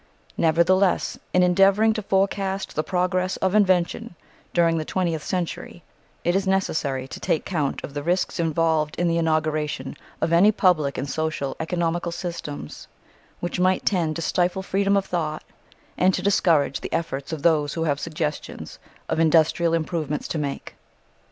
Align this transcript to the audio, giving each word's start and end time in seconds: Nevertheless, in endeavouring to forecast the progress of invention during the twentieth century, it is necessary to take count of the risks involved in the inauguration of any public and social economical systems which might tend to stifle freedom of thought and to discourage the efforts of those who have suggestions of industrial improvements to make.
Nevertheless, 0.35 1.19
in 1.31 1.43
endeavouring 1.43 1.93
to 1.93 2.01
forecast 2.01 2.73
the 2.75 2.81
progress 2.83 3.37
of 3.37 3.53
invention 3.53 4.15
during 4.51 4.79
the 4.79 4.83
twentieth 4.83 5.23
century, 5.23 5.83
it 6.23 6.35
is 6.35 6.47
necessary 6.47 7.07
to 7.07 7.19
take 7.19 7.45
count 7.45 7.83
of 7.83 7.93
the 7.93 8.01
risks 8.01 8.39
involved 8.39 8.95
in 8.95 9.07
the 9.07 9.19
inauguration 9.19 9.95
of 10.19 10.33
any 10.33 10.51
public 10.51 10.97
and 10.97 11.07
social 11.07 11.55
economical 11.59 12.11
systems 12.11 12.87
which 13.41 13.59
might 13.59 13.85
tend 13.85 14.15
to 14.15 14.23
stifle 14.23 14.63
freedom 14.63 14.97
of 14.97 15.05
thought 15.05 15.43
and 15.99 16.15
to 16.15 16.23
discourage 16.23 16.81
the 16.81 16.91
efforts 16.91 17.31
of 17.31 17.43
those 17.43 17.75
who 17.75 17.83
have 17.83 17.99
suggestions 17.99 18.79
of 19.07 19.19
industrial 19.19 19.75
improvements 19.75 20.27
to 20.27 20.39
make. 20.39 20.73